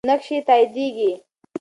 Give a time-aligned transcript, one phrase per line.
[0.09, 1.11] نقش یې تاییدیږي.